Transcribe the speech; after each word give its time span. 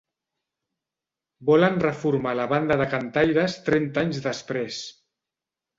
Volen 1.51 1.77
reformar 1.85 2.33
la 2.41 2.49
banda 2.55 2.81
de 2.83 2.89
cantaires 2.97 3.61
trenta 3.69 4.07
anys 4.07 4.25
després. 4.31 4.83